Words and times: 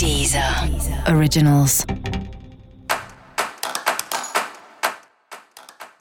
Deezer 0.00 0.42
Originals. 1.14 1.84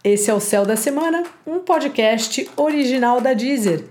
Esse 0.02 0.32
é 0.32 0.34
o 0.34 0.40
Céu 0.40 0.66
da 0.66 0.78
Semana, 0.78 1.26
um 1.46 1.60
podcast 1.60 2.50
original 2.56 3.20
da 3.20 3.34
Deezer. 3.34 3.90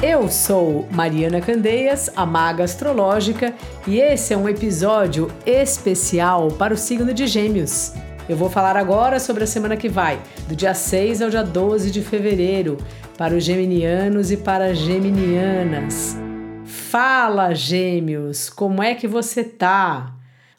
Eu 0.00 0.28
sou 0.28 0.86
Mariana 0.92 1.40
Candeias, 1.40 2.08
a 2.14 2.24
maga 2.24 2.62
astrológica, 2.62 3.52
e 3.84 3.98
esse 3.98 4.32
é 4.32 4.36
um 4.36 4.48
episódio 4.48 5.28
especial 5.44 6.52
para 6.52 6.72
o 6.72 6.78
signo 6.78 7.12
de 7.12 7.26
Gêmeos. 7.26 7.94
Eu 8.28 8.36
vou 8.36 8.48
falar 8.48 8.76
agora 8.76 9.18
sobre 9.18 9.42
a 9.42 9.46
semana 9.48 9.76
que 9.76 9.88
vai, 9.88 10.20
do 10.48 10.54
dia 10.54 10.74
6 10.74 11.22
ao 11.22 11.30
dia 11.30 11.42
12 11.42 11.90
de 11.90 12.00
fevereiro, 12.02 12.78
para 13.18 13.34
os 13.34 13.42
geminianos 13.42 14.30
e 14.30 14.36
para 14.36 14.66
as 14.66 14.78
geminianas. 14.78 16.16
Fala, 16.64 17.52
Gêmeos, 17.52 18.48
como 18.48 18.80
é 18.80 18.94
que 18.94 19.08
você 19.08 19.42
tá? 19.42 20.14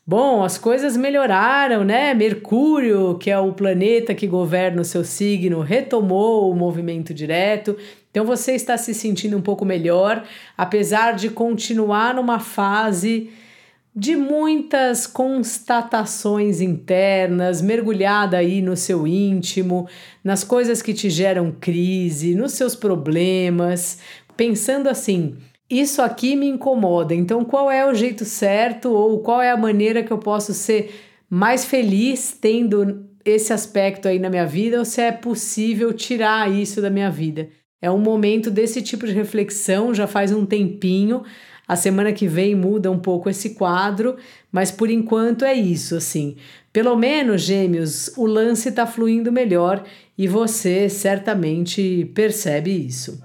Bom, 0.05 0.43
as 0.43 0.57
coisas 0.57 0.97
melhoraram, 0.97 1.85
né? 1.85 2.13
Mercúrio, 2.13 3.17
que 3.17 3.31
é 3.31 3.39
o 3.39 3.53
planeta 3.53 4.13
que 4.13 4.27
governa 4.27 4.81
o 4.81 4.85
seu 4.85 5.05
signo, 5.05 5.61
retomou 5.61 6.51
o 6.51 6.55
movimento 6.55 7.13
direto. 7.13 7.77
Então 8.11 8.25
você 8.25 8.51
está 8.51 8.77
se 8.77 8.93
sentindo 8.93 9.37
um 9.37 9.41
pouco 9.41 9.63
melhor, 9.63 10.25
apesar 10.57 11.13
de 11.13 11.29
continuar 11.29 12.13
numa 12.13 12.39
fase 12.39 13.31
de 13.95 14.15
muitas 14.15 15.05
constatações 15.05 16.61
internas, 16.61 17.61
mergulhada 17.61 18.37
aí 18.37 18.61
no 18.61 18.75
seu 18.75 19.05
íntimo, 19.05 19.87
nas 20.23 20.43
coisas 20.43 20.81
que 20.81 20.93
te 20.93 21.09
geram 21.09 21.51
crise, 21.51 22.33
nos 22.33 22.53
seus 22.53 22.75
problemas, 22.75 23.99
pensando 24.35 24.89
assim: 24.89 25.35
isso 25.69 26.01
aqui 26.01 26.35
me 26.35 26.47
incomoda, 26.47 27.13
então 27.13 27.45
qual 27.45 27.69
é 27.69 27.85
o 27.85 27.93
jeito 27.93 28.25
certo 28.25 28.91
ou 28.91 29.19
qual 29.19 29.41
é 29.41 29.51
a 29.51 29.57
maneira 29.57 30.03
que 30.03 30.11
eu 30.11 30.17
posso 30.17 30.53
ser 30.53 30.93
mais 31.29 31.63
feliz 31.63 32.37
tendo 32.39 33.07
esse 33.23 33.53
aspecto 33.53 34.07
aí 34.07 34.19
na 34.19 34.29
minha 34.29 34.45
vida 34.45 34.79
ou 34.79 34.85
se 34.85 35.01
é 35.01 35.11
possível 35.11 35.93
tirar 35.93 36.51
isso 36.51 36.81
da 36.81 36.89
minha 36.89 37.09
vida? 37.09 37.49
É 37.81 37.91
um 37.91 37.99
momento 37.99 38.49
desse 38.49 38.81
tipo 38.81 39.05
de 39.05 39.11
reflexão, 39.11 39.93
já 39.93 40.07
faz 40.07 40.31
um 40.31 40.45
tempinho. 40.45 41.21
A 41.65 41.77
semana 41.77 42.11
que 42.11 42.27
vem 42.27 42.53
muda 42.55 42.91
um 42.91 42.99
pouco 42.99 43.29
esse 43.29 43.51
quadro, 43.51 44.17
mas 44.51 44.69
por 44.69 44.89
enquanto 44.89 45.45
é 45.45 45.53
isso, 45.53 45.95
assim. 45.95 46.35
Pelo 46.73 46.93
menos, 46.97 47.41
gêmeos, 47.41 48.11
o 48.17 48.25
lance 48.25 48.67
está 48.67 48.85
fluindo 48.85 49.31
melhor 49.31 49.81
e 50.17 50.27
você 50.27 50.89
certamente 50.89 52.11
percebe 52.13 52.69
isso. 52.69 53.23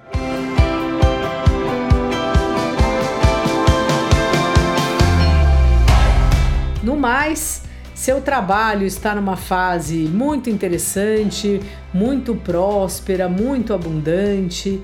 No 6.85 6.97
mais, 6.97 7.65
seu 7.93 8.21
trabalho 8.21 8.87
está 8.87 9.17
numa 9.17 9.37
fase 9.37 9.97
muito 10.07 10.49
interessante, 10.49 11.61
muito 11.93 12.37
próspera, 12.37 13.29
muito 13.29 13.75
abundante. 13.75 14.81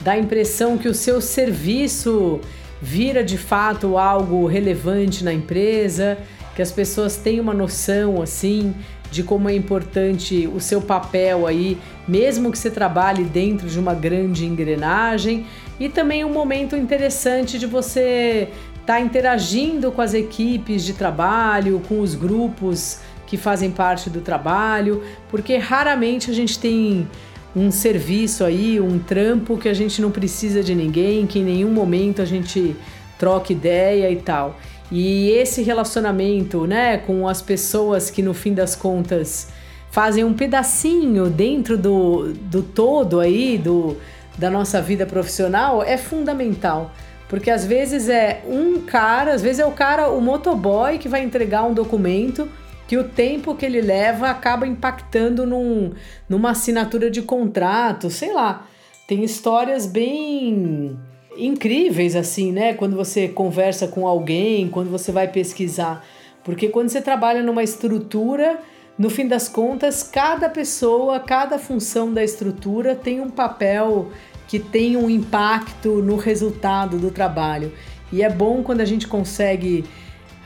Dá 0.00 0.12
a 0.12 0.18
impressão 0.18 0.78
que 0.78 0.88
o 0.88 0.94
seu 0.94 1.20
serviço 1.20 2.40
vira 2.82 3.22
de 3.22 3.38
fato 3.38 3.96
algo 3.96 4.44
relevante 4.46 5.22
na 5.22 5.32
empresa, 5.32 6.18
que 6.56 6.60
as 6.60 6.72
pessoas 6.72 7.16
têm 7.16 7.38
uma 7.38 7.54
noção 7.54 8.20
assim 8.20 8.74
de 9.08 9.22
como 9.22 9.48
é 9.48 9.54
importante 9.54 10.48
o 10.52 10.58
seu 10.58 10.80
papel 10.80 11.46
aí, 11.46 11.78
mesmo 12.08 12.50
que 12.50 12.58
você 12.58 12.70
trabalhe 12.70 13.22
dentro 13.22 13.68
de 13.68 13.78
uma 13.78 13.94
grande 13.94 14.44
engrenagem, 14.44 15.46
e 15.78 15.88
também 15.88 16.24
um 16.24 16.32
momento 16.32 16.74
interessante 16.74 17.58
de 17.58 17.66
você 17.66 18.48
estar 18.80 18.94
tá 18.94 19.00
interagindo 19.00 19.92
com 19.92 20.00
as 20.00 20.12
equipes 20.12 20.82
de 20.82 20.94
trabalho, 20.94 21.80
com 21.86 22.00
os 22.00 22.14
grupos 22.14 23.00
que 23.26 23.36
fazem 23.36 23.70
parte 23.70 24.10
do 24.10 24.20
trabalho, 24.20 25.02
porque 25.30 25.56
raramente 25.56 26.30
a 26.30 26.34
gente 26.34 26.58
tem 26.58 27.06
um 27.54 27.70
serviço 27.70 28.44
aí, 28.44 28.80
um 28.80 28.98
trampo 28.98 29.58
que 29.58 29.68
a 29.68 29.74
gente 29.74 30.00
não 30.00 30.10
precisa 30.10 30.62
de 30.62 30.74
ninguém, 30.74 31.26
que 31.26 31.38
em 31.38 31.44
nenhum 31.44 31.70
momento 31.70 32.22
a 32.22 32.24
gente 32.24 32.74
troca 33.18 33.52
ideia 33.52 34.10
e 34.10 34.16
tal. 34.16 34.58
E 34.90 35.30
esse 35.30 35.62
relacionamento, 35.62 36.66
né, 36.66 36.98
com 36.98 37.28
as 37.28 37.40
pessoas 37.40 38.10
que 38.10 38.22
no 38.22 38.34
fim 38.34 38.52
das 38.52 38.74
contas 38.74 39.48
fazem 39.90 40.24
um 40.24 40.32
pedacinho 40.32 41.28
dentro 41.28 41.76
do, 41.76 42.32
do 42.32 42.62
todo 42.62 43.20
aí, 43.20 43.58
do, 43.58 43.96
da 44.36 44.50
nossa 44.50 44.80
vida 44.80 45.06
profissional, 45.06 45.82
é 45.82 45.96
fundamental. 45.96 46.92
Porque 47.28 47.50
às 47.50 47.64
vezes 47.64 48.08
é 48.08 48.42
um 48.46 48.80
cara, 48.80 49.32
às 49.32 49.40
vezes 49.40 49.60
é 49.60 49.66
o 49.66 49.72
cara, 49.72 50.08
o 50.08 50.20
motoboy 50.20 50.98
que 50.98 51.08
vai 51.08 51.22
entregar 51.22 51.64
um 51.64 51.72
documento 51.72 52.48
que 52.92 52.98
o 52.98 53.04
tempo 53.04 53.54
que 53.54 53.64
ele 53.64 53.80
leva 53.80 54.28
acaba 54.28 54.66
impactando 54.66 55.46
num, 55.46 55.94
numa 56.28 56.50
assinatura 56.50 57.10
de 57.10 57.22
contrato, 57.22 58.10
sei 58.10 58.34
lá. 58.34 58.66
Tem 59.08 59.24
histórias 59.24 59.86
bem 59.86 61.00
incríveis 61.34 62.14
assim, 62.14 62.52
né? 62.52 62.74
Quando 62.74 62.94
você 62.94 63.28
conversa 63.28 63.88
com 63.88 64.06
alguém, 64.06 64.68
quando 64.68 64.90
você 64.90 65.10
vai 65.10 65.26
pesquisar. 65.26 66.04
Porque 66.44 66.68
quando 66.68 66.90
você 66.90 67.00
trabalha 67.00 67.42
numa 67.42 67.62
estrutura, 67.62 68.58
no 68.98 69.08
fim 69.08 69.26
das 69.26 69.48
contas, 69.48 70.02
cada 70.02 70.50
pessoa, 70.50 71.18
cada 71.18 71.58
função 71.58 72.12
da 72.12 72.22
estrutura 72.22 72.94
tem 72.94 73.22
um 73.22 73.30
papel 73.30 74.10
que 74.46 74.58
tem 74.58 74.98
um 74.98 75.08
impacto 75.08 76.02
no 76.02 76.16
resultado 76.16 76.98
do 76.98 77.10
trabalho. 77.10 77.72
E 78.12 78.22
é 78.22 78.28
bom 78.28 78.62
quando 78.62 78.82
a 78.82 78.84
gente 78.84 79.08
consegue 79.08 79.82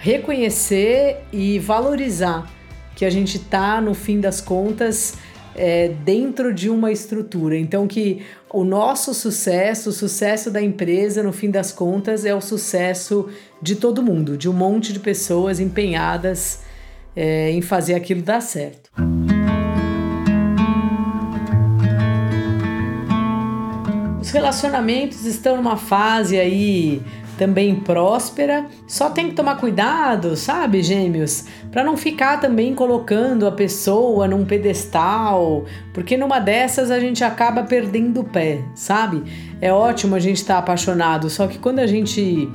reconhecer 0.07 1.17
e 1.33 1.59
valorizar 1.59 2.49
que 2.95 3.05
a 3.05 3.11
gente 3.11 3.39
está, 3.39 3.81
no 3.81 3.93
fim 3.93 4.21
das 4.21 4.41
contas, 4.41 5.15
é, 5.57 5.89
dentro 6.05 6.55
de 6.55 6.71
uma 6.71 6.93
estrutura. 6.93 7.59
Então, 7.59 7.89
que 7.89 8.23
o 8.49 8.63
nosso 8.63 9.13
sucesso, 9.13 9.91
o 9.91 9.93
sucesso 9.93 10.49
da 10.49 10.63
empresa, 10.63 11.25
no 11.25 11.33
fim 11.33 11.51
das 11.51 11.73
contas, 11.73 12.25
é 12.25 12.33
o 12.33 12.41
sucesso 12.41 13.29
de 13.61 13.75
todo 13.75 14.01
mundo, 14.01 14.37
de 14.37 14.49
um 14.49 14.53
monte 14.53 14.93
de 14.93 15.01
pessoas 15.01 15.59
empenhadas 15.59 16.61
é, 17.17 17.51
em 17.51 17.61
fazer 17.61 17.95
aquilo 17.95 18.23
dar 18.23 18.41
certo. 18.41 18.89
Os 24.21 24.31
relacionamentos 24.31 25.25
estão 25.25 25.57
numa 25.57 25.77
fase 25.77 26.39
aí 26.39 27.03
também 27.37 27.75
próspera. 27.77 28.67
Só 28.87 29.11
tem 29.11 29.29
que 29.29 29.35
tomar 29.35 29.57
cuidado, 29.57 30.37
sabe, 30.37 30.83
gêmeos, 30.83 31.45
para 31.71 31.85
não 31.85 31.97
ficar 31.97 32.41
também 32.41 32.75
colocando 32.75 33.47
a 33.47 33.53
pessoa 33.53 34.27
num 34.27 34.45
pedestal, 34.45 35.65
porque 35.93 36.17
numa 36.17 36.39
dessas 36.39 36.91
a 36.91 36.99
gente 36.99 37.23
acaba 37.23 37.63
perdendo 37.63 38.21
o 38.21 38.25
pé, 38.25 38.61
sabe? 38.75 39.23
É 39.61 39.73
ótimo 39.73 40.15
a 40.15 40.21
gente 40.21 40.39
estar 40.39 40.55
tá 40.55 40.61
apaixonado, 40.61 41.31
só 41.31 41.47
que 41.47 41.59
quando 41.59 41.79
a 41.79 41.87
gente 41.87 42.49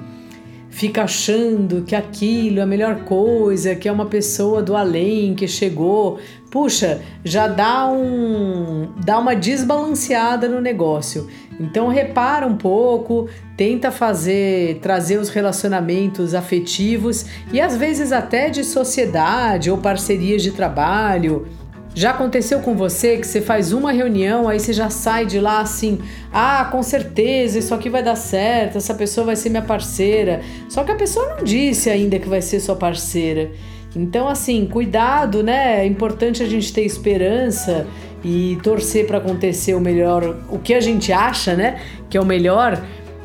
fica 0.71 1.03
achando 1.03 1.83
que 1.83 1.93
aquilo 1.93 2.59
é 2.59 2.61
a 2.63 2.65
melhor 2.65 3.03
coisa, 3.03 3.75
que 3.75 3.87
é 3.87 3.91
uma 3.91 4.05
pessoa 4.05 4.63
do 4.63 4.75
além 4.75 5.35
que 5.35 5.47
chegou, 5.47 6.17
puxa, 6.49 7.01
já 7.23 7.47
dá 7.47 7.87
um 7.87 8.89
dá 9.05 9.19
uma 9.19 9.35
desbalanceada 9.35 10.47
no 10.47 10.59
negócio. 10.59 11.27
Então 11.59 11.89
repara 11.89 12.47
um 12.47 12.57
pouco, 12.57 13.29
tenta 13.55 13.91
fazer, 13.91 14.79
trazer 14.79 15.17
os 15.17 15.29
relacionamentos 15.29 16.33
afetivos 16.33 17.25
e 17.53 17.61
às 17.61 17.77
vezes 17.77 18.11
até 18.11 18.49
de 18.49 18.63
sociedade 18.63 19.69
ou 19.69 19.77
parcerias 19.77 20.41
de 20.41 20.51
trabalho. 20.51 21.47
Já 21.93 22.11
aconteceu 22.11 22.59
com 22.61 22.75
você 22.75 23.17
que 23.17 23.27
você 23.27 23.41
faz 23.41 23.73
uma 23.73 23.91
reunião, 23.91 24.47
aí 24.47 24.59
você 24.59 24.71
já 24.71 24.89
sai 24.89 25.25
de 25.25 25.39
lá 25.39 25.59
assim: 25.59 25.99
ah, 26.31 26.67
com 26.71 26.81
certeza, 26.81 27.59
isso 27.59 27.73
aqui 27.75 27.89
vai 27.89 28.01
dar 28.01 28.15
certo, 28.15 28.77
essa 28.77 28.93
pessoa 28.93 29.25
vai 29.25 29.35
ser 29.35 29.49
minha 29.49 29.61
parceira. 29.61 30.41
Só 30.69 30.83
que 30.83 30.91
a 30.91 30.95
pessoa 30.95 31.35
não 31.35 31.43
disse 31.43 31.89
ainda 31.89 32.17
que 32.17 32.29
vai 32.29 32.41
ser 32.41 32.59
sua 32.59 32.75
parceira. 32.75 33.51
Então, 33.93 34.29
assim, 34.29 34.65
cuidado, 34.65 35.43
né? 35.43 35.81
É 35.81 35.85
importante 35.85 36.41
a 36.41 36.45
gente 36.45 36.71
ter 36.71 36.83
esperança 36.85 37.85
e 38.23 38.57
torcer 38.63 39.07
para 39.07 39.17
acontecer 39.17 39.73
o 39.73 39.81
melhor, 39.81 40.37
o 40.49 40.59
que 40.59 40.73
a 40.73 40.79
gente 40.79 41.11
acha, 41.11 41.55
né, 41.55 41.79
que 42.09 42.17
é 42.17 42.21
o 42.21 42.25
melhor 42.25 42.81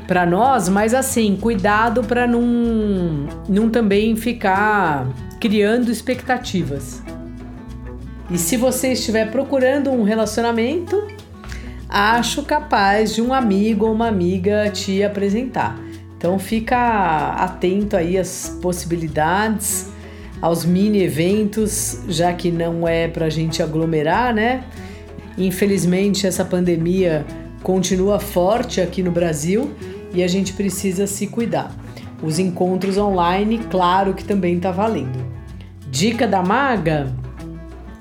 para 0.06 0.24
nós, 0.24 0.68
mas 0.68 0.94
assim, 0.94 1.36
cuidado 1.36 2.02
para 2.04 2.26
não, 2.26 3.26
não 3.48 3.68
também 3.68 4.16
ficar 4.16 5.06
criando 5.40 5.90
expectativas. 5.90 7.02
E 8.30 8.38
se 8.38 8.56
você 8.56 8.92
estiver 8.92 9.30
procurando 9.30 9.90
um 9.90 10.02
relacionamento, 10.02 11.06
acho 11.88 12.42
capaz 12.42 13.14
de 13.14 13.22
um 13.22 13.32
amigo 13.32 13.86
ou 13.86 13.92
uma 13.92 14.08
amiga 14.08 14.68
te 14.70 15.02
apresentar. 15.02 15.78
Então 16.18 16.38
fica 16.38 17.34
atento 17.34 17.96
aí 17.96 18.18
às 18.18 18.58
possibilidades, 18.60 19.88
aos 20.40 20.64
mini 20.64 21.02
eventos, 21.02 22.00
já 22.08 22.32
que 22.32 22.50
não 22.50 22.86
é 22.86 23.06
para 23.06 23.26
a 23.26 23.30
gente 23.30 23.62
aglomerar, 23.62 24.34
né? 24.34 24.64
Infelizmente, 25.38 26.26
essa 26.26 26.44
pandemia 26.44 27.24
continua 27.62 28.18
forte 28.18 28.80
aqui 28.80 29.02
no 29.02 29.10
Brasil 29.10 29.70
e 30.12 30.22
a 30.22 30.28
gente 30.28 30.52
precisa 30.52 31.06
se 31.06 31.26
cuidar. 31.26 31.74
Os 32.22 32.38
encontros 32.38 32.96
online, 32.96 33.58
claro 33.70 34.14
que 34.14 34.24
também 34.24 34.58
tá 34.58 34.70
valendo. 34.70 35.24
Dica 35.90 36.26
da 36.26 36.42
maga: 36.42 37.12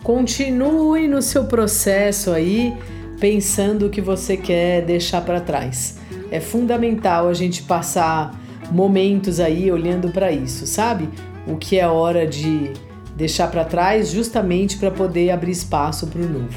continue 0.06 1.08
no 1.08 1.20
seu 1.20 1.46
processo 1.46 2.30
aí, 2.30 2.78
pensando 3.20 3.88
o 3.88 3.90
que 3.90 4.00
você 4.00 4.38
quer 4.38 4.84
deixar 4.84 5.22
para 5.22 5.42
trás. 5.42 5.98
É 6.30 6.40
fundamental 6.40 7.28
a 7.28 7.34
gente 7.34 7.64
passar 7.64 8.40
momentos 8.72 9.40
aí 9.40 9.72
olhando 9.72 10.12
para 10.12 10.32
isso, 10.32 10.68
sabe? 10.68 11.10
O 11.48 11.58
que 11.58 11.80
é 11.80 11.88
hora 11.88 12.28
de 12.28 12.72
deixar 13.16 13.48
para 13.50 13.66
trás, 13.66 14.12
justamente 14.12 14.78
para 14.78 14.92
poder 14.92 15.32
abrir 15.32 15.52
espaço 15.52 16.06
para 16.06 16.22
o 16.22 16.30
novo. 16.30 16.56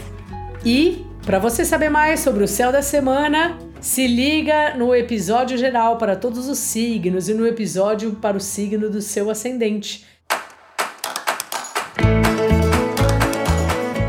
E 0.63 1.07
para 1.25 1.39
você 1.39 1.65
saber 1.65 1.89
mais 1.89 2.21
sobre 2.21 2.45
o 2.45 2.49
céu 2.49 2.71
da 2.71 2.83
semana, 2.83 3.57
se 3.81 4.07
liga 4.07 4.75
no 4.77 4.95
episódio 4.95 5.57
geral 5.57 5.97
para 5.97 6.15
todos 6.15 6.49
os 6.49 6.59
signos 6.59 7.31
e 7.31 7.35
no 7.35 7.47
episódio 7.47 8.13
para 8.13 8.37
o 8.37 8.41
signo 8.41 8.91
do 8.91 9.01
seu 9.01 9.31
ascendente. 9.31 10.05